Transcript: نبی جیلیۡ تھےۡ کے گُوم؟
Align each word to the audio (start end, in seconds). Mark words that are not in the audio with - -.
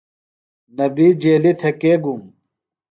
نبی 0.77 1.07
جیلیۡ 1.21 1.55
تھےۡ 1.59 1.75
کے 1.81 1.91
گُوم؟ 2.03 2.21